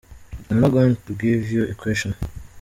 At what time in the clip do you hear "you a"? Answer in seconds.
1.51-1.75